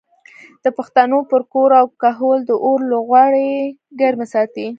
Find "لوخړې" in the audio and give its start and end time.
2.91-3.51